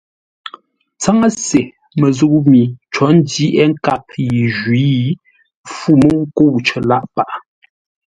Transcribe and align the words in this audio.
Tsáŋə́se 1.01 1.61
məzʉ̂ 1.99 2.29
mi 2.51 2.61
có 2.95 3.05
ndyəghʼə́ 3.15 3.67
nkâp 3.71 4.05
yi 4.29 4.39
jwǐ 4.55 4.83
fû 5.73 5.91
mə́u 6.01 6.19
ńkə̂u 6.25 6.57
cər 6.67 6.83
lâʼ 6.89 7.03
paghʼə. 7.13 7.37